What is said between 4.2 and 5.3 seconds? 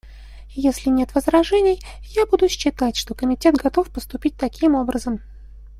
таким образом.